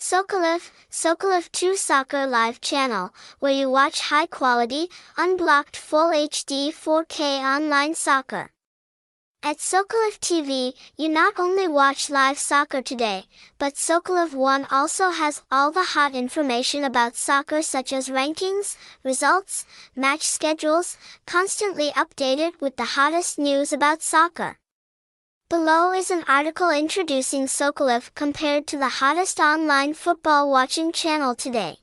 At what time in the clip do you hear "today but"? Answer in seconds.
12.80-13.74